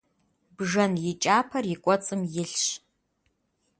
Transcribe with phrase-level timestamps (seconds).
[0.57, 2.65] Бжэн и кӏапэр и кӏуэцӏым илъщ.